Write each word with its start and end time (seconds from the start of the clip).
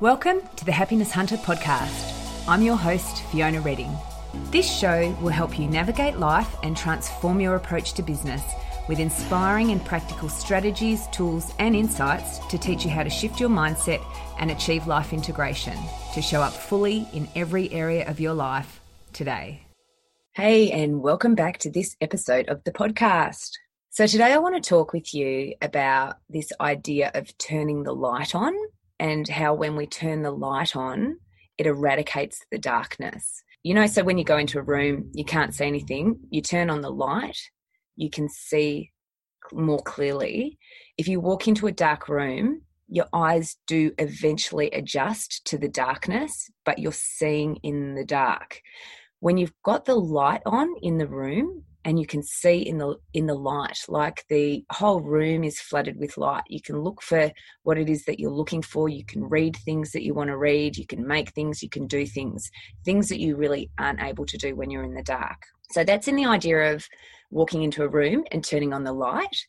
Welcome 0.00 0.42
to 0.56 0.66
the 0.66 0.72
Happiness 0.72 1.10
Hunter 1.10 1.38
podcast. 1.38 2.46
I'm 2.46 2.60
your 2.60 2.76
host, 2.76 3.22
Fiona 3.32 3.62
Redding. 3.62 3.96
This 4.50 4.70
show 4.70 5.16
will 5.22 5.30
help 5.30 5.58
you 5.58 5.66
navigate 5.68 6.18
life 6.18 6.54
and 6.62 6.76
transform 6.76 7.40
your 7.40 7.54
approach 7.54 7.94
to 7.94 8.02
business 8.02 8.42
with 8.90 9.00
inspiring 9.00 9.70
and 9.70 9.82
practical 9.82 10.28
strategies, 10.28 11.06
tools, 11.12 11.50
and 11.58 11.74
insights 11.74 12.40
to 12.48 12.58
teach 12.58 12.84
you 12.84 12.90
how 12.90 13.04
to 13.04 13.08
shift 13.08 13.40
your 13.40 13.48
mindset 13.48 14.04
and 14.38 14.50
achieve 14.50 14.86
life 14.86 15.14
integration 15.14 15.78
to 16.12 16.20
show 16.20 16.42
up 16.42 16.52
fully 16.52 17.08
in 17.14 17.26
every 17.34 17.72
area 17.72 18.06
of 18.06 18.20
your 18.20 18.34
life 18.34 18.82
today. 19.14 19.62
Hey, 20.34 20.72
and 20.72 21.00
welcome 21.00 21.34
back 21.34 21.56
to 21.60 21.70
this 21.70 21.96
episode 22.02 22.50
of 22.50 22.62
the 22.64 22.70
podcast. 22.70 23.52
So, 23.88 24.06
today 24.06 24.34
I 24.34 24.38
want 24.38 24.62
to 24.62 24.68
talk 24.68 24.92
with 24.92 25.14
you 25.14 25.54
about 25.62 26.16
this 26.28 26.52
idea 26.60 27.10
of 27.14 27.38
turning 27.38 27.82
the 27.82 27.94
light 27.94 28.34
on 28.34 28.52
and 28.98 29.28
how 29.28 29.54
when 29.54 29.76
we 29.76 29.86
turn 29.86 30.22
the 30.22 30.30
light 30.30 30.76
on, 30.76 31.18
it 31.58 31.66
eradicates 31.66 32.44
the 32.50 32.58
darkness. 32.58 33.42
You 33.62 33.74
know, 33.74 33.86
so 33.86 34.04
when 34.04 34.18
you 34.18 34.24
go 34.24 34.38
into 34.38 34.58
a 34.58 34.62
room, 34.62 35.10
you 35.12 35.24
can't 35.24 35.54
see 35.54 35.66
anything, 35.66 36.20
you 36.30 36.40
turn 36.40 36.70
on 36.70 36.82
the 36.82 36.90
light, 36.90 37.38
you 37.96 38.10
can 38.10 38.28
see 38.28 38.92
more 39.52 39.82
clearly. 39.82 40.58
If 40.98 41.08
you 41.08 41.20
walk 41.20 41.48
into 41.48 41.66
a 41.66 41.72
dark 41.72 42.08
room, 42.08 42.62
your 42.88 43.06
eyes 43.12 43.56
do 43.66 43.92
eventually 43.98 44.70
adjust 44.70 45.44
to 45.46 45.58
the 45.58 45.68
darkness, 45.68 46.48
but 46.64 46.78
you're 46.78 46.92
seeing 46.92 47.56
in 47.62 47.94
the 47.94 48.04
dark. 48.04 48.60
When 49.20 49.36
you've 49.36 49.54
got 49.64 49.84
the 49.84 49.96
light 49.96 50.42
on 50.46 50.74
in 50.82 50.98
the 50.98 51.08
room, 51.08 51.64
and 51.86 52.00
you 52.00 52.06
can 52.06 52.22
see 52.22 52.58
in 52.58 52.78
the 52.78 52.96
in 53.14 53.26
the 53.26 53.34
light 53.34 53.78
like 53.88 54.24
the 54.28 54.64
whole 54.72 55.00
room 55.00 55.44
is 55.44 55.60
flooded 55.60 55.96
with 55.98 56.18
light. 56.18 56.42
You 56.48 56.60
can 56.60 56.80
look 56.80 57.00
for 57.00 57.30
what 57.62 57.78
it 57.78 57.88
is 57.88 58.04
that 58.04 58.18
you're 58.18 58.32
looking 58.32 58.60
for. 58.60 58.88
You 58.88 59.04
can 59.06 59.22
read 59.22 59.56
things 59.56 59.92
that 59.92 60.02
you 60.02 60.12
want 60.12 60.28
to 60.28 60.36
read. 60.36 60.76
You 60.76 60.84
can 60.84 61.06
make 61.06 61.30
things. 61.30 61.62
You 61.62 61.70
can 61.70 61.86
do 61.86 62.04
things 62.04 62.50
things 62.84 63.08
that 63.08 63.20
you 63.20 63.36
really 63.36 63.70
aren't 63.78 64.02
able 64.02 64.26
to 64.26 64.36
do 64.36 64.56
when 64.56 64.68
you're 64.68 64.82
in 64.82 64.94
the 64.94 65.02
dark. 65.02 65.40
So 65.70 65.84
that's 65.84 66.08
in 66.08 66.16
the 66.16 66.26
idea 66.26 66.74
of 66.74 66.84
walking 67.30 67.62
into 67.62 67.84
a 67.84 67.88
room 67.88 68.24
and 68.32 68.44
turning 68.44 68.72
on 68.72 68.82
the 68.82 68.92
light. 68.92 69.46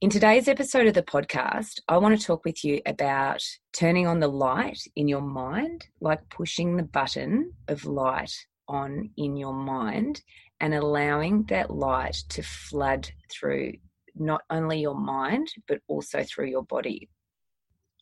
In 0.00 0.10
today's 0.10 0.46
episode 0.46 0.86
of 0.86 0.94
the 0.94 1.02
podcast, 1.02 1.80
I 1.88 1.96
want 1.96 2.18
to 2.18 2.24
talk 2.24 2.44
with 2.44 2.64
you 2.64 2.80
about 2.86 3.42
turning 3.72 4.06
on 4.06 4.20
the 4.20 4.28
light 4.28 4.78
in 4.94 5.08
your 5.08 5.20
mind, 5.20 5.86
like 6.00 6.20
pushing 6.30 6.76
the 6.76 6.84
button 6.84 7.52
of 7.66 7.84
light 7.86 8.32
on 8.68 9.10
in 9.16 9.36
your 9.36 9.54
mind 9.54 10.20
and 10.60 10.74
allowing 10.74 11.44
that 11.44 11.70
light 11.70 12.16
to 12.30 12.42
flood 12.42 13.10
through 13.30 13.74
not 14.14 14.42
only 14.50 14.80
your 14.80 14.94
mind, 14.94 15.48
but 15.68 15.80
also 15.88 16.22
through 16.22 16.46
your 16.46 16.62
body. 16.62 17.08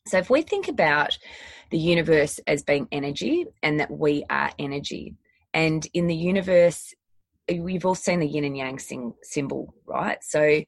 So, 0.07 0.17
if 0.17 0.29
we 0.29 0.43
think 0.43 0.67
about 0.67 1.17
the 1.71 1.79
universe 1.79 2.39
as 2.47 2.63
being 2.63 2.87
energy 2.91 3.45
and 3.63 3.79
that 3.79 3.91
we 3.91 4.23
are 4.29 4.51
energy, 4.59 5.15
and 5.53 5.85
in 5.93 6.07
the 6.07 6.15
universe, 6.15 6.93
we've 7.49 7.85
all 7.85 7.95
seen 7.95 8.19
the 8.19 8.27
yin 8.27 8.43
and 8.43 8.57
yang 8.57 8.79
symbol, 9.23 9.73
right? 9.85 10.23
So, 10.23 10.61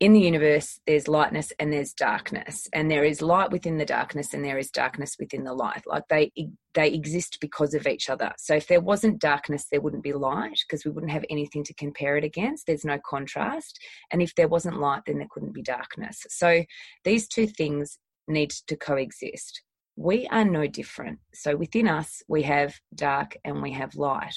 in 0.00 0.12
the 0.12 0.20
universe 0.20 0.78
there's 0.86 1.08
lightness 1.08 1.52
and 1.58 1.72
there's 1.72 1.92
darkness 1.92 2.68
and 2.72 2.88
there 2.88 3.02
is 3.02 3.20
light 3.20 3.50
within 3.50 3.78
the 3.78 3.84
darkness 3.84 4.32
and 4.32 4.44
there 4.44 4.58
is 4.58 4.70
darkness 4.70 5.16
within 5.18 5.42
the 5.42 5.52
light. 5.52 5.82
Like 5.86 6.04
they 6.08 6.30
they 6.74 6.88
exist 6.88 7.38
because 7.40 7.74
of 7.74 7.86
each 7.86 8.08
other. 8.08 8.32
So 8.38 8.54
if 8.54 8.68
there 8.68 8.80
wasn't 8.80 9.20
darkness 9.20 9.66
there 9.70 9.80
wouldn't 9.80 10.04
be 10.04 10.12
light 10.12 10.60
because 10.66 10.84
we 10.84 10.92
wouldn't 10.92 11.12
have 11.12 11.24
anything 11.28 11.64
to 11.64 11.74
compare 11.74 12.16
it 12.16 12.22
against. 12.22 12.66
There's 12.66 12.84
no 12.84 12.98
contrast. 13.04 13.78
And 14.12 14.22
if 14.22 14.34
there 14.36 14.48
wasn't 14.48 14.78
light 14.78 15.02
then 15.06 15.18
there 15.18 15.28
couldn't 15.30 15.54
be 15.54 15.62
darkness. 15.62 16.24
So 16.28 16.64
these 17.04 17.26
two 17.26 17.48
things 17.48 17.98
need 18.28 18.50
to 18.50 18.76
coexist. 18.76 19.62
We 19.96 20.28
are 20.28 20.44
no 20.44 20.68
different. 20.68 21.18
So 21.34 21.56
within 21.56 21.88
us 21.88 22.22
we 22.28 22.42
have 22.42 22.74
dark 22.94 23.36
and 23.44 23.62
we 23.62 23.72
have 23.72 23.96
light. 23.96 24.34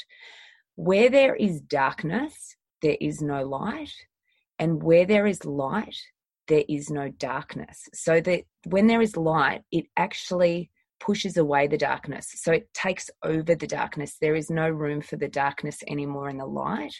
Where 0.75 1.09
there 1.09 1.35
is 1.35 1.61
darkness 1.61 2.55
there 2.81 2.97
is 2.99 3.21
no 3.21 3.43
light 3.45 3.93
and 4.61 4.83
where 4.83 5.07
there 5.07 5.25
is 5.25 5.43
light, 5.43 5.97
there 6.47 6.63
is 6.69 6.91
no 6.91 7.09
darkness. 7.09 7.89
So 7.95 8.21
that 8.21 8.43
when 8.65 8.85
there 8.85 9.01
is 9.01 9.17
light, 9.17 9.63
it 9.71 9.85
actually 9.97 10.69
pushes 10.99 11.35
away 11.35 11.65
the 11.65 11.79
darkness. 11.79 12.27
So 12.35 12.51
it 12.51 12.71
takes 12.71 13.09
over 13.23 13.55
the 13.55 13.65
darkness. 13.65 14.17
There 14.21 14.35
is 14.35 14.51
no 14.51 14.69
room 14.69 15.01
for 15.01 15.15
the 15.17 15.27
darkness 15.27 15.79
anymore 15.87 16.29
in 16.29 16.37
the 16.37 16.45
light. 16.45 16.93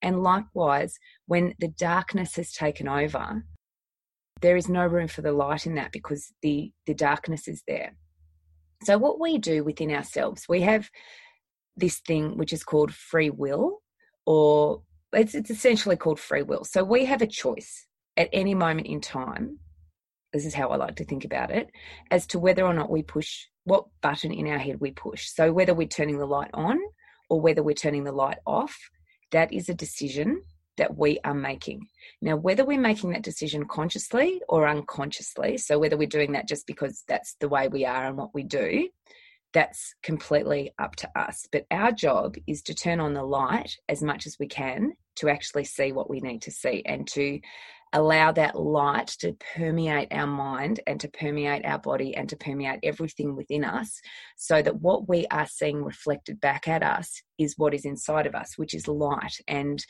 And 0.00 0.22
likewise, 0.22 0.98
when 1.26 1.54
the 1.60 1.68
darkness 1.68 2.36
has 2.36 2.50
taken 2.50 2.88
over, 2.88 3.44
there 4.40 4.56
is 4.56 4.70
no 4.70 4.86
room 4.86 5.06
for 5.06 5.20
the 5.20 5.32
light 5.32 5.66
in 5.66 5.74
that 5.74 5.92
because 5.92 6.32
the, 6.40 6.72
the 6.86 6.94
darkness 6.94 7.46
is 7.46 7.62
there. 7.68 7.92
So, 8.84 8.96
what 8.96 9.20
we 9.20 9.36
do 9.36 9.62
within 9.62 9.90
ourselves, 9.92 10.46
we 10.48 10.62
have 10.62 10.88
this 11.76 12.00
thing 12.00 12.38
which 12.38 12.54
is 12.54 12.64
called 12.64 12.92
free 12.92 13.30
will 13.30 13.82
or 14.24 14.82
it's, 15.20 15.34
it's 15.34 15.50
essentially 15.50 15.96
called 15.96 16.20
free 16.20 16.42
will. 16.42 16.64
So 16.64 16.84
we 16.84 17.04
have 17.06 17.22
a 17.22 17.26
choice 17.26 17.86
at 18.16 18.28
any 18.32 18.54
moment 18.54 18.86
in 18.86 19.00
time. 19.00 19.58
This 20.32 20.46
is 20.46 20.54
how 20.54 20.68
I 20.68 20.76
like 20.76 20.96
to 20.96 21.04
think 21.04 21.24
about 21.24 21.50
it 21.50 21.68
as 22.10 22.26
to 22.28 22.38
whether 22.38 22.64
or 22.64 22.72
not 22.72 22.90
we 22.90 23.02
push 23.02 23.46
what 23.64 23.86
button 24.00 24.32
in 24.32 24.48
our 24.48 24.58
head 24.58 24.80
we 24.80 24.90
push. 24.90 25.28
So 25.28 25.52
whether 25.52 25.74
we're 25.74 25.88
turning 25.88 26.18
the 26.18 26.26
light 26.26 26.50
on 26.54 26.78
or 27.28 27.40
whether 27.40 27.62
we're 27.62 27.74
turning 27.74 28.04
the 28.04 28.12
light 28.12 28.38
off, 28.46 28.76
that 29.30 29.52
is 29.52 29.68
a 29.68 29.74
decision 29.74 30.42
that 30.78 30.96
we 30.96 31.18
are 31.24 31.34
making. 31.34 31.86
Now, 32.22 32.36
whether 32.36 32.64
we're 32.64 32.80
making 32.80 33.10
that 33.10 33.22
decision 33.22 33.66
consciously 33.66 34.40
or 34.48 34.66
unconsciously, 34.66 35.58
so 35.58 35.78
whether 35.78 35.96
we're 35.96 36.08
doing 36.08 36.32
that 36.32 36.48
just 36.48 36.66
because 36.66 37.04
that's 37.06 37.36
the 37.40 37.48
way 37.48 37.68
we 37.68 37.84
are 37.84 38.06
and 38.06 38.16
what 38.16 38.34
we 38.34 38.42
do, 38.42 38.88
that's 39.52 39.94
completely 40.02 40.72
up 40.78 40.96
to 40.96 41.10
us. 41.14 41.46
But 41.52 41.66
our 41.70 41.92
job 41.92 42.36
is 42.46 42.62
to 42.62 42.74
turn 42.74 43.00
on 43.00 43.12
the 43.12 43.22
light 43.22 43.76
as 43.88 44.02
much 44.02 44.26
as 44.26 44.38
we 44.40 44.46
can 44.46 44.92
to 45.16 45.28
actually 45.28 45.64
see 45.64 45.92
what 45.92 46.10
we 46.10 46.20
need 46.20 46.42
to 46.42 46.50
see 46.50 46.82
and 46.84 47.06
to 47.08 47.40
allow 47.92 48.32
that 48.32 48.58
light 48.58 49.08
to 49.08 49.36
permeate 49.54 50.08
our 50.10 50.26
mind 50.26 50.80
and 50.86 50.98
to 51.00 51.08
permeate 51.08 51.64
our 51.64 51.78
body 51.78 52.16
and 52.16 52.28
to 52.28 52.36
permeate 52.36 52.80
everything 52.82 53.36
within 53.36 53.64
us 53.64 54.00
so 54.36 54.62
that 54.62 54.80
what 54.80 55.08
we 55.08 55.26
are 55.30 55.46
seeing 55.46 55.84
reflected 55.84 56.40
back 56.40 56.66
at 56.66 56.82
us 56.82 57.22
is 57.38 57.54
what 57.58 57.74
is 57.74 57.84
inside 57.84 58.26
of 58.26 58.34
us, 58.34 58.56
which 58.56 58.72
is 58.72 58.88
light 58.88 59.36
and 59.46 59.84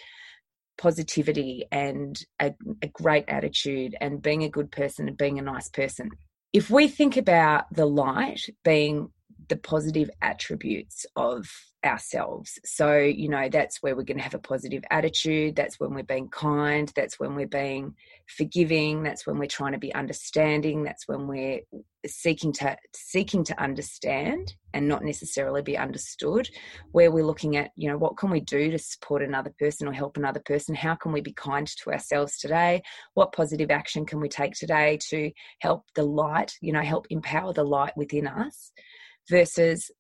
positivity 0.79 1.65
and 1.71 2.25
a, 2.41 2.53
a 2.83 2.89
great 2.89 3.25
attitude 3.29 3.95
and 4.01 4.23
being 4.23 4.43
a 4.43 4.49
good 4.49 4.73
person 4.73 5.07
and 5.07 5.17
being 5.17 5.39
a 5.39 5.43
nice 5.43 5.69
person. 5.69 6.11
If 6.53 6.71
we 6.71 6.89
think 6.89 7.17
about 7.17 7.73
the 7.73 7.87
light 7.87 8.41
being 8.65 9.11
the 9.49 9.57
positive 9.57 10.11
attributes 10.21 11.07
of 11.15 11.49
ourselves. 11.85 12.59
So, 12.65 12.97
you 12.99 13.29
know, 13.29 13.49
that's 13.49 13.83
where 13.83 13.97
we're 13.97 14.03
going 14.03 14.19
to 14.19 14.23
have 14.23 14.35
a 14.35 14.39
positive 14.39 14.85
attitude. 14.91 15.57
That's 15.57 15.81
when 15.81 15.95
we're 15.95 16.03
being 16.03 16.29
kind. 16.29 16.93
That's 16.95 17.19
when 17.19 17.35
we're 17.35 17.47
being 17.47 17.95
forgiving. 18.37 19.03
That's 19.03 19.27
when 19.27 19.39
we're 19.39 19.47
trying 19.47 19.73
to 19.73 19.79
be 19.79 19.95
understanding. 19.95 20.85
That's 20.85 21.09
when 21.09 21.27
we're 21.27 21.61
seeking 22.07 22.53
to 22.53 22.77
seeking 22.95 23.45
to 23.45 23.63
understand 23.63 24.55
and 24.75 24.89
not 24.89 25.05
necessarily 25.05 25.63
be 25.63 25.77
understood. 25.77 26.49
Where 26.93 27.11
we're 27.11 27.27
looking 27.27 27.57
at, 27.57 27.73
you 27.77 27.91
know, 27.91 27.99
what 27.99 28.17
can 28.17 28.31
we 28.31 28.41
do 28.41 28.71
to 28.71 28.79
support 28.79 29.23
another 29.23 29.53
person 29.59 29.89
or 29.89 29.93
help 29.93 30.17
another 30.17 30.41
person? 30.45 30.75
How 30.75 30.95
can 30.95 31.13
we 31.13 31.21
be 31.21 31.33
kind 31.33 31.67
to 31.67 31.93
ourselves 31.93 32.39
today? 32.39 32.83
What 33.15 33.33
positive 33.33 33.71
action 33.71 34.07
can 34.07 34.21
we 34.21 34.29
take 34.29 34.55
today 34.55 34.99
to 35.09 35.31
help 35.61 35.85
the 35.95 36.05
light, 36.05 36.55
you 36.61 36.73
know, 36.73 36.83
help 36.83 37.07
empower 37.11 37.53
the 37.53 37.65
light 37.65 37.97
within 37.97 38.27
us? 38.27 38.73
versus 39.29 39.91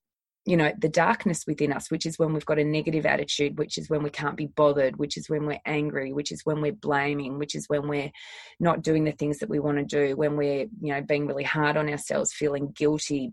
you 0.44 0.56
know 0.56 0.72
the 0.78 0.88
darkness 0.88 1.44
within 1.46 1.72
us 1.72 1.90
which 1.90 2.04
is 2.04 2.18
when 2.18 2.32
we've 2.32 2.46
got 2.46 2.58
a 2.58 2.64
negative 2.64 3.06
attitude 3.06 3.56
which 3.58 3.78
is 3.78 3.88
when 3.88 4.02
we 4.02 4.10
can't 4.10 4.36
be 4.36 4.46
bothered 4.46 4.96
which 4.96 5.16
is 5.16 5.28
when 5.28 5.46
we're 5.46 5.60
angry 5.66 6.12
which 6.12 6.32
is 6.32 6.42
when 6.44 6.60
we're 6.60 6.72
blaming 6.72 7.38
which 7.38 7.54
is 7.54 7.68
when 7.68 7.86
we're 7.86 8.10
not 8.58 8.82
doing 8.82 9.04
the 9.04 9.12
things 9.12 9.38
that 9.38 9.48
we 9.48 9.60
want 9.60 9.78
to 9.78 9.84
do 9.84 10.16
when 10.16 10.36
we're 10.36 10.66
you 10.80 10.92
know 10.92 11.00
being 11.00 11.26
really 11.26 11.44
hard 11.44 11.76
on 11.76 11.88
ourselves 11.88 12.32
feeling 12.32 12.72
guilty 12.74 13.32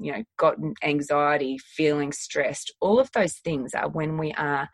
you 0.00 0.12
know 0.12 0.22
got 0.36 0.56
anxiety 0.82 1.58
feeling 1.58 2.12
stressed. 2.12 2.72
All 2.80 2.98
of 2.98 3.10
those 3.12 3.34
things 3.34 3.74
are 3.74 3.88
when 3.88 4.18
we 4.18 4.32
are 4.32 4.68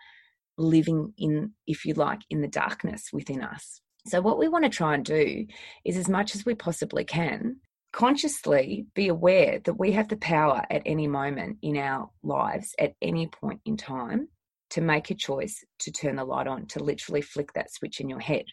living 0.59 1.13
in 1.19 1.53
if 1.67 1.85
you 1.85 1.95
like 1.95 2.21
in 2.31 2.43
the 2.43 2.49
darkness 2.49 3.09
within 3.13 3.43
us. 3.43 3.81
So 4.07 4.21
what 4.21 4.39
we 4.39 4.49
want 4.49 4.65
to 4.65 4.71
try 4.71 4.95
and 4.95 5.05
do 5.05 5.47
is 5.85 5.97
as 5.97 6.09
much 6.09 6.35
as 6.35 6.45
we 6.45 6.55
possibly 6.55 7.05
can 7.05 7.57
consciously 7.93 8.87
be 8.95 9.09
aware 9.09 9.61
that 9.65 9.79
we 9.79 9.93
have 9.93 10.09
the 10.09 10.17
power 10.17 10.63
at 10.71 10.83
any 10.87 11.07
moment 11.07 11.59
in 11.63 11.77
our 11.77 12.11
lives, 12.23 12.75
at 12.79 12.95
any 13.03 13.27
point 13.27 13.61
in 13.65 13.77
time, 13.77 14.29
to 14.71 14.81
make 14.81 15.11
a 15.11 15.15
choice 15.15 15.63
to 15.79 15.93
turn 15.93 16.17
the 16.17 16.25
light 16.25 16.47
on, 16.47 16.67
to 16.67 16.83
literally 16.83 17.21
flick 17.21 17.53
that 17.53 17.73
switch 17.73 18.01
in 18.01 18.09
your 18.09 18.21
head. 18.21 18.47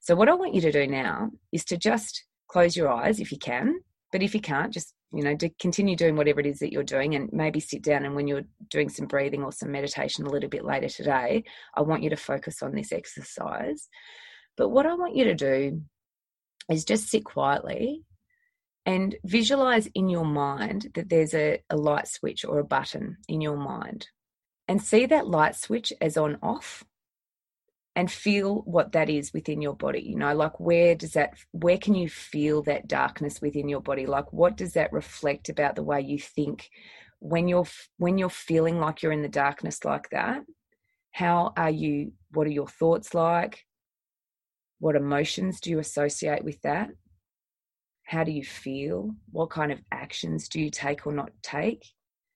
So, 0.00 0.14
what 0.14 0.28
I 0.28 0.34
want 0.34 0.54
you 0.54 0.60
to 0.62 0.72
do 0.72 0.86
now 0.86 1.30
is 1.52 1.64
to 1.66 1.76
just 1.76 2.24
close 2.48 2.76
your 2.76 2.88
eyes 2.88 3.18
if 3.18 3.32
you 3.32 3.38
can, 3.38 3.80
but 4.12 4.22
if 4.22 4.34
you 4.34 4.40
can't, 4.40 4.72
just 4.72 4.94
you 5.12 5.22
know, 5.22 5.36
to 5.36 5.48
continue 5.60 5.94
doing 5.94 6.16
whatever 6.16 6.40
it 6.40 6.46
is 6.46 6.58
that 6.58 6.72
you're 6.72 6.82
doing 6.82 7.14
and 7.14 7.30
maybe 7.32 7.60
sit 7.60 7.82
down 7.82 8.04
and 8.04 8.16
when 8.16 8.26
you're 8.26 8.42
doing 8.68 8.88
some 8.88 9.06
breathing 9.06 9.44
or 9.44 9.52
some 9.52 9.70
meditation 9.70 10.26
a 10.26 10.30
little 10.30 10.48
bit 10.48 10.64
later 10.64 10.88
today, 10.88 11.44
I 11.74 11.82
want 11.82 12.02
you 12.02 12.10
to 12.10 12.16
focus 12.16 12.62
on 12.62 12.74
this 12.74 12.90
exercise. 12.90 13.88
But 14.56 14.70
what 14.70 14.86
I 14.86 14.94
want 14.94 15.14
you 15.14 15.24
to 15.24 15.34
do 15.34 15.82
is 16.68 16.84
just 16.84 17.08
sit 17.08 17.24
quietly 17.24 18.02
and 18.86 19.16
visualize 19.24 19.86
in 19.94 20.08
your 20.08 20.24
mind 20.24 20.90
that 20.94 21.08
there's 21.08 21.34
a, 21.34 21.60
a 21.70 21.76
light 21.76 22.06
switch 22.06 22.44
or 22.44 22.58
a 22.58 22.64
button 22.64 23.16
in 23.28 23.40
your 23.40 23.56
mind 23.56 24.08
and 24.68 24.82
see 24.82 25.06
that 25.06 25.26
light 25.26 25.56
switch 25.56 25.92
as 26.00 26.16
on 26.16 26.38
off 26.42 26.84
and 27.96 28.10
feel 28.10 28.62
what 28.62 28.92
that 28.92 29.08
is 29.08 29.32
within 29.32 29.62
your 29.62 29.74
body 29.74 30.00
you 30.00 30.16
know 30.16 30.34
like 30.34 30.58
where 30.58 30.94
does 30.94 31.12
that 31.12 31.34
where 31.52 31.78
can 31.78 31.94
you 31.94 32.08
feel 32.08 32.62
that 32.62 32.88
darkness 32.88 33.40
within 33.40 33.68
your 33.68 33.80
body? 33.80 34.06
Like 34.06 34.32
what 34.32 34.56
does 34.56 34.72
that 34.72 34.92
reflect 34.92 35.48
about 35.48 35.76
the 35.76 35.82
way 35.82 36.00
you 36.00 36.18
think 36.18 36.70
when 37.20 37.48
you're 37.48 37.66
when 37.98 38.18
you're 38.18 38.28
feeling 38.28 38.80
like 38.80 39.02
you're 39.02 39.12
in 39.12 39.22
the 39.22 39.28
darkness 39.28 39.84
like 39.84 40.10
that? 40.10 40.42
How 41.12 41.52
are 41.56 41.70
you 41.70 42.12
what 42.32 42.46
are 42.46 42.50
your 42.50 42.66
thoughts 42.66 43.14
like? 43.14 43.64
What 44.80 44.96
emotions 44.96 45.60
do 45.60 45.70
you 45.70 45.78
associate 45.78 46.44
with 46.44 46.60
that 46.62 46.90
how 48.14 48.22
do 48.22 48.30
you 48.30 48.44
feel? 48.44 49.10
What 49.32 49.50
kind 49.50 49.72
of 49.72 49.80
actions 49.90 50.48
do 50.48 50.60
you 50.60 50.70
take 50.70 51.04
or 51.04 51.12
not 51.12 51.32
take? 51.42 51.84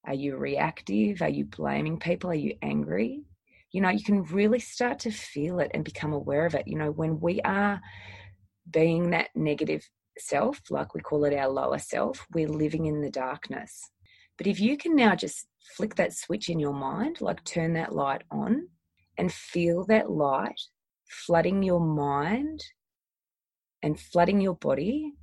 Are 0.05 0.15
you 0.15 0.37
reactive? 0.37 1.23
Are 1.23 1.29
you 1.29 1.45
blaming 1.45 2.01
people? 2.01 2.31
Are 2.31 2.45
you 2.47 2.57
angry? 2.63 3.23
You 3.71 3.83
know, 3.83 3.91
you 3.91 4.03
can 4.03 4.25
really 4.25 4.59
start 4.59 4.99
to 5.01 5.13
feel 5.13 5.61
it 5.61 5.71
and 5.75 5.85
become 5.85 6.13
aware 6.13 6.47
of 6.47 6.57
it. 6.57 6.67
You 6.67 6.79
know, 6.79 6.91
when 6.91 7.21
we 7.21 7.41
are 7.43 7.81
being 8.69 9.11
that 9.11 9.29
negative 9.37 9.89
self, 10.19 10.61
like 10.69 10.95
we 10.95 11.01
call 11.01 11.25
it 11.25 11.35
our 11.35 11.49
lower 11.49 11.79
self, 11.79 12.27
we're 12.33 12.49
living 12.49 12.87
in 12.87 13.01
the 13.01 13.11
darkness. 13.11 13.89
But 14.37 14.49
if 14.49 14.59
you 14.59 14.77
can 14.77 14.97
now 14.97 15.15
just 15.15 15.47
flick 15.77 15.95
that 15.95 16.13
switch 16.13 16.49
in 16.49 16.59
your 16.59 16.75
mind, 16.75 17.21
like 17.21 17.45
turn 17.45 17.75
that 17.75 17.95
light 17.95 18.23
on 18.33 18.67
and 19.17 19.33
feel 19.33 19.85
that 19.87 20.11
light 20.11 20.61
flooding 21.09 21.63
your 21.63 21.81
mind 21.81 22.65
and 23.81 24.01
flooding 24.01 24.41
your 24.41 24.57
body 24.57 25.15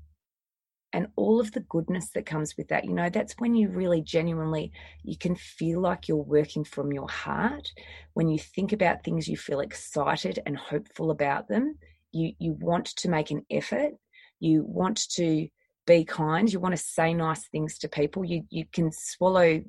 and 0.96 1.08
all 1.18 1.42
of 1.42 1.52
the 1.52 1.60
goodness 1.60 2.10
that 2.12 2.26
comes 2.26 2.56
with 2.58 2.70
that 2.70 2.86
you 2.86 2.94
know 2.94 3.10
that's 3.10 3.36
when 3.38 3.54
you 3.54 3.68
really 3.68 4.02
genuinely 4.02 4.72
you 5.04 5.18
can 5.18 5.36
feel 5.36 5.82
like 5.82 6.08
you're 6.08 6.18
working 6.18 6.64
from 6.64 6.94
your 6.94 7.10
heart. 7.10 7.72
When 8.14 8.30
you 8.30 8.40
think 8.40 8.72
about 8.72 9.04
things 9.04 9.28
you 9.28 9.36
feel 9.36 9.60
excited 9.60 10.40
and 10.46 10.58
hopeful 10.58 11.12
about 11.12 11.48
them. 11.50 11.78
You 12.12 12.32
you 12.40 12.54
want 12.54 12.88
to 12.88 13.10
make 13.10 13.30
an 13.30 13.46
effort. 13.52 13.92
You 14.40 14.64
want 14.64 15.10
to 15.12 15.50
be 15.86 16.06
kind. 16.06 16.52
You 16.52 16.60
want 16.62 16.76
to 16.76 16.82
say 16.82 17.14
nice 17.14 17.46
things 17.50 17.78
to 17.80 17.90
people. 17.90 18.24
You 18.24 18.44
you 18.50 18.66
can 18.72 18.92
swallow 18.92 19.62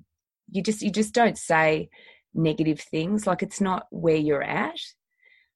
you 0.53 0.63
just 0.63 0.81
you 0.81 0.91
just 0.91 1.13
don't 1.13 1.37
say 1.37 1.89
negative 2.35 2.81
things. 2.81 3.27
Like 3.27 3.43
it's 3.43 3.61
not 3.61 3.87
where 3.91 4.17
you're 4.17 4.45
at. 4.45 4.79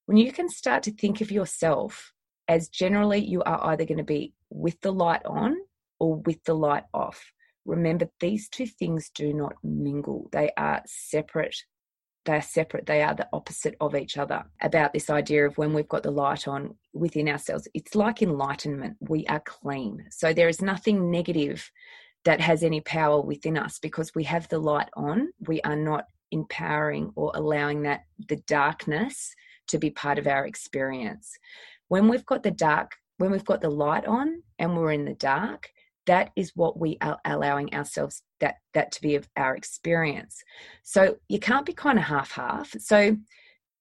When 0.06 0.16
you 0.16 0.32
can 0.32 0.48
start 0.48 0.82
to 0.84 0.92
think 0.92 1.20
of 1.20 1.30
yourself 1.30 2.12
as 2.50 2.68
generally 2.68 3.24
you 3.24 3.42
are 3.44 3.64
either 3.68 3.84
going 3.84 3.98
to 3.98 4.04
be 4.04 4.34
with 4.50 4.78
the 4.80 4.92
light 4.92 5.24
on 5.24 5.56
or 6.00 6.16
with 6.16 6.42
the 6.42 6.52
light 6.52 6.82
off. 6.92 7.32
Remember, 7.64 8.10
these 8.18 8.48
two 8.48 8.66
things 8.66 9.08
do 9.14 9.32
not 9.32 9.54
mingle, 9.62 10.28
they 10.32 10.50
are 10.56 10.82
separate. 10.84 11.56
They 12.24 12.34
are 12.34 12.42
separate, 12.42 12.86
they 12.86 13.02
are 13.02 13.14
the 13.14 13.28
opposite 13.32 13.76
of 13.80 13.94
each 13.94 14.18
other. 14.18 14.42
About 14.60 14.92
this 14.92 15.08
idea 15.08 15.46
of 15.46 15.56
when 15.58 15.72
we've 15.72 15.88
got 15.88 16.02
the 16.02 16.10
light 16.10 16.48
on 16.48 16.74
within 16.92 17.28
ourselves, 17.28 17.68
it's 17.72 17.94
like 17.94 18.20
enlightenment. 18.20 18.96
We 19.00 19.24
are 19.26 19.40
clean. 19.40 20.04
So 20.10 20.32
there 20.32 20.48
is 20.48 20.60
nothing 20.60 21.08
negative 21.10 21.70
that 22.24 22.40
has 22.40 22.64
any 22.64 22.80
power 22.80 23.20
within 23.20 23.56
us 23.56 23.78
because 23.78 24.12
we 24.14 24.24
have 24.24 24.48
the 24.48 24.58
light 24.58 24.90
on. 24.94 25.28
We 25.46 25.60
are 25.62 25.76
not 25.76 26.06
empowering 26.32 27.12
or 27.14 27.30
allowing 27.34 27.82
that 27.82 28.00
the 28.28 28.42
darkness 28.48 29.34
to 29.68 29.78
be 29.78 29.90
part 29.90 30.18
of 30.18 30.26
our 30.26 30.46
experience. 30.46 31.38
When 31.90 32.08
we've 32.08 32.24
got 32.24 32.42
the 32.42 32.50
dark 32.50 32.92
when 33.20 33.30
we've 33.30 33.44
got 33.44 33.60
the 33.60 33.68
light 33.68 34.06
on 34.06 34.42
and 34.58 34.74
we're 34.74 34.92
in 34.92 35.04
the 35.04 35.14
dark, 35.14 35.68
that 36.06 36.30
is 36.36 36.52
what 36.54 36.80
we 36.80 36.96
are 37.02 37.18
allowing 37.26 37.74
ourselves 37.74 38.22
that 38.40 38.54
that 38.72 38.92
to 38.92 39.02
be 39.02 39.14
of 39.14 39.28
our 39.36 39.54
experience. 39.54 40.42
So 40.82 41.16
you 41.28 41.38
can't 41.38 41.66
be 41.66 41.74
kind 41.74 41.98
of 41.98 42.06
half 42.06 42.32
half. 42.32 42.74
So 42.78 43.18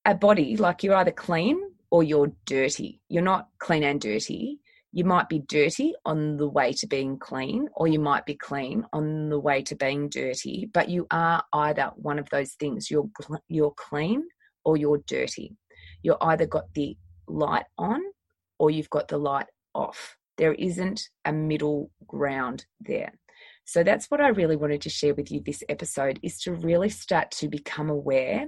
a 0.04 0.14
body 0.14 0.58
like 0.58 0.84
you're 0.84 0.96
either 0.96 1.12
clean 1.12 1.58
or 1.90 2.04
you're 2.04 2.34
dirty. 2.46 3.02
You're 3.08 3.24
not 3.24 3.48
clean 3.60 3.84
and 3.84 4.02
dirty. 4.02 4.60
You 4.92 5.06
might 5.06 5.30
be 5.30 5.40
dirty 5.40 5.94
on 6.06 6.36
the 6.36 6.50
way 6.50 6.74
to 6.74 6.88
being 6.88 7.18
clean, 7.18 7.70
or 7.76 7.88
you 7.88 8.00
might 8.00 8.26
be 8.26 8.36
clean 8.36 8.84
on 8.92 9.30
the 9.30 9.40
way 9.40 9.62
to 9.62 9.76
being 9.76 10.10
dirty. 10.10 10.70
But 10.74 10.90
you 10.90 11.08
are 11.12 11.44
either 11.54 11.92
one 11.96 12.20
of 12.20 12.30
those 12.30 12.52
things. 12.56 12.92
You're 12.92 13.10
you're 13.48 13.74
clean 13.78 14.24
or 14.66 14.76
you're 14.76 15.02
dirty. 15.08 15.56
You're 16.04 16.18
either 16.22 16.46
got 16.46 16.74
the 16.74 16.98
light 17.30 17.66
on 17.78 18.02
or 18.58 18.72
you've 18.72 18.90
got 18.90 19.08
the 19.08 19.18
light 19.18 19.48
off. 19.74 20.18
There 20.38 20.54
isn't 20.54 21.10
a 21.26 21.34
middle 21.34 21.92
ground 22.08 22.66
there. 22.80 23.14
So 23.66 23.84
that's 23.84 24.10
what 24.10 24.22
I 24.22 24.30
really 24.30 24.56
wanted 24.56 24.82
to 24.82 24.90
share 24.90 25.14
with 25.14 25.32
you 25.32 25.42
this 25.46 25.64
episode 25.70 26.20
is 26.24 26.40
to 26.42 26.54
really 26.54 26.90
start 26.90 27.32
to 27.32 27.48
become 27.48 27.90
aware 27.90 28.48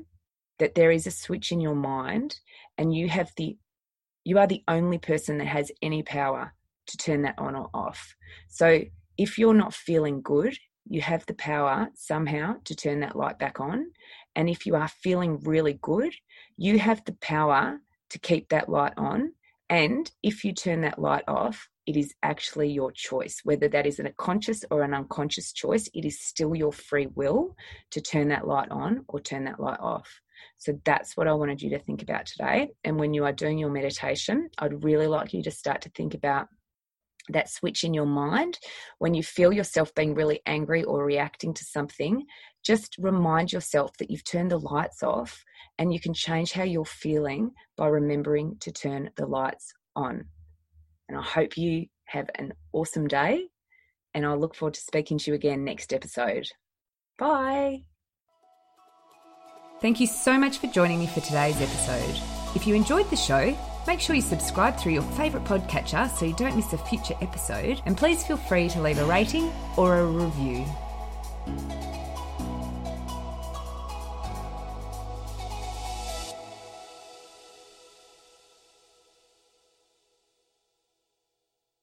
that 0.59 0.75
there 0.75 0.91
is 0.91 1.05
a 1.05 1.11
switch 1.11 1.51
in 1.51 1.59
your 1.59 1.75
mind 1.75 2.39
and 2.77 2.93
you 2.93 3.09
have 3.09 3.31
the 3.37 3.57
you 4.23 4.37
are 4.37 4.47
the 4.47 4.63
only 4.67 4.99
person 4.99 5.39
that 5.39 5.47
has 5.47 5.71
any 5.81 6.03
power 6.03 6.53
to 6.87 6.97
turn 6.97 7.23
that 7.23 7.35
on 7.39 7.55
or 7.55 7.69
off. 7.73 8.15
So 8.49 8.81
if 9.17 9.37
you're 9.37 9.53
not 9.53 9.73
feeling 9.73 10.21
good, 10.21 10.55
you 10.87 11.01
have 11.01 11.25
the 11.25 11.33
power 11.33 11.89
somehow 11.95 12.55
to 12.65 12.75
turn 12.75 12.99
that 12.99 13.15
light 13.15 13.39
back 13.39 13.59
on. 13.59 13.85
And 14.35 14.49
if 14.49 14.65
you 14.65 14.75
are 14.75 14.87
feeling 14.87 15.39
really 15.41 15.79
good, 15.81 16.13
you 16.57 16.79
have 16.79 17.03
the 17.05 17.13
power 17.21 17.79
to 18.11 18.19
keep 18.19 18.49
that 18.49 18.69
light 18.69 18.93
on 18.97 19.31
and 19.71 20.11
if 20.21 20.43
you 20.43 20.53
turn 20.53 20.81
that 20.81 20.99
light 20.99 21.23
off, 21.29 21.69
it 21.87 21.95
is 21.95 22.13
actually 22.23 22.69
your 22.69 22.91
choice. 22.91 23.39
Whether 23.45 23.69
that 23.69 23.87
is 23.87 23.99
a 23.99 24.11
conscious 24.11 24.65
or 24.69 24.83
an 24.83 24.93
unconscious 24.93 25.53
choice, 25.53 25.89
it 25.93 26.03
is 26.03 26.21
still 26.21 26.53
your 26.53 26.73
free 26.73 27.07
will 27.15 27.55
to 27.91 28.01
turn 28.01 28.27
that 28.27 28.45
light 28.45 28.69
on 28.69 29.05
or 29.07 29.21
turn 29.21 29.45
that 29.45 29.61
light 29.61 29.79
off. 29.79 30.09
So 30.57 30.77
that's 30.83 31.15
what 31.15 31.29
I 31.29 31.33
wanted 31.33 31.61
you 31.61 31.69
to 31.69 31.79
think 31.79 32.01
about 32.01 32.25
today. 32.25 32.71
And 32.83 32.99
when 32.99 33.13
you 33.13 33.23
are 33.23 33.31
doing 33.31 33.57
your 33.57 33.69
meditation, 33.69 34.49
I'd 34.57 34.83
really 34.83 35.07
like 35.07 35.31
you 35.31 35.41
to 35.43 35.51
start 35.51 35.81
to 35.83 35.89
think 35.91 36.15
about 36.15 36.49
that 37.29 37.49
switch 37.49 37.85
in 37.85 37.93
your 37.93 38.05
mind 38.05 38.59
when 38.99 39.13
you 39.13 39.23
feel 39.23 39.53
yourself 39.53 39.95
being 39.95 40.15
really 40.15 40.41
angry 40.45 40.83
or 40.83 41.05
reacting 41.05 41.53
to 41.53 41.63
something 41.63 42.25
just 42.63 42.95
remind 42.99 43.51
yourself 43.51 43.95
that 43.97 44.09
you've 44.09 44.23
turned 44.23 44.51
the 44.51 44.57
lights 44.57 45.03
off 45.03 45.43
and 45.81 45.91
you 45.91 45.99
can 45.99 46.13
change 46.13 46.51
how 46.51 46.61
you're 46.61 46.85
feeling 46.85 47.49
by 47.75 47.87
remembering 47.87 48.55
to 48.59 48.71
turn 48.71 49.09
the 49.17 49.25
lights 49.25 49.73
on. 49.95 50.25
And 51.09 51.17
i 51.17 51.23
hope 51.23 51.57
you 51.57 51.87
have 52.05 52.29
an 52.35 52.53
awesome 52.71 53.07
day 53.07 53.47
and 54.13 54.23
i 54.23 54.33
look 54.35 54.53
forward 54.53 54.75
to 54.75 54.81
speaking 54.81 55.17
to 55.17 55.31
you 55.31 55.35
again 55.35 55.65
next 55.65 55.91
episode. 55.91 56.45
Bye. 57.17 57.79
Thank 59.81 59.99
you 59.99 60.05
so 60.05 60.37
much 60.37 60.59
for 60.59 60.67
joining 60.67 60.99
me 60.99 61.07
for 61.07 61.21
today's 61.21 61.59
episode. 61.59 62.21
If 62.55 62.67
you 62.67 62.75
enjoyed 62.75 63.09
the 63.09 63.15
show 63.15 63.57
Make 63.87 63.99
sure 63.99 64.15
you 64.15 64.21
subscribe 64.21 64.77
through 64.77 64.91
your 64.91 65.01
favourite 65.01 65.43
podcatcher 65.47 66.07
so 66.15 66.27
you 66.27 66.35
don't 66.35 66.55
miss 66.55 66.71
a 66.71 66.77
future 66.77 67.15
episode, 67.19 67.81
and 67.87 67.97
please 67.97 68.23
feel 68.23 68.37
free 68.37 68.69
to 68.69 68.79
leave 68.79 68.99
a 68.99 69.05
rating 69.05 69.51
or 69.75 69.97
a 69.97 70.05
review. 70.05 70.63